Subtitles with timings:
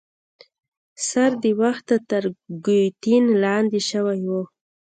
[1.07, 2.23] سر د وخته تر
[2.65, 4.41] ګیوتین لاندي شوی وو.